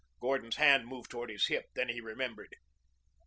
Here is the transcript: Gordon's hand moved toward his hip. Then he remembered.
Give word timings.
Gordon's 0.19 0.55
hand 0.55 0.87
moved 0.87 1.11
toward 1.11 1.29
his 1.29 1.45
hip. 1.45 1.67
Then 1.75 1.89
he 1.89 2.01
remembered. 2.01 2.55